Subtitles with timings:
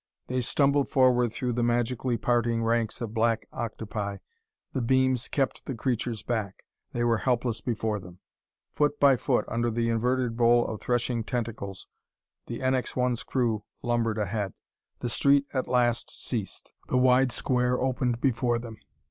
[0.25, 4.17] They stumbled forward through the magically parting ranks of black octopi.
[4.73, 8.17] The beams kept the creatures back; they were helpless before them.
[8.71, 11.85] Foot by foot under the inverted bowl of threshing tentacles
[12.47, 14.53] the NX 1's crew lumbered ahead.
[15.01, 18.77] The street at last ceased; the wide square opened before them.